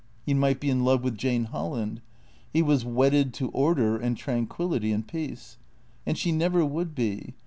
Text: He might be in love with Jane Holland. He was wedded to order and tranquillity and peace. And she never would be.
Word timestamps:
He 0.25 0.33
might 0.33 0.59
be 0.59 0.67
in 0.71 0.83
love 0.83 1.03
with 1.03 1.15
Jane 1.15 1.43
Holland. 1.43 2.01
He 2.51 2.63
was 2.63 2.83
wedded 2.83 3.35
to 3.35 3.49
order 3.49 3.97
and 3.97 4.17
tranquillity 4.17 4.91
and 4.91 5.07
peace. 5.07 5.59
And 6.07 6.17
she 6.17 6.31
never 6.31 6.65
would 6.65 6.95
be. 6.95 7.35